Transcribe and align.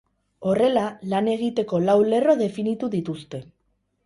Horrela, 0.51 0.85
lan 1.11 1.29
egiteko 1.33 1.83
lau 1.83 1.97
lerro 2.15 2.35
definitu 2.41 2.91
dituzte. 2.97 3.45